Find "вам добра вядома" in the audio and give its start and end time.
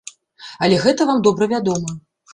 1.11-1.89